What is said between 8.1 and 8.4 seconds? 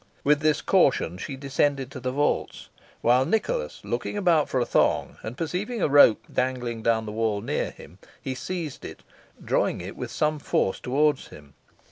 he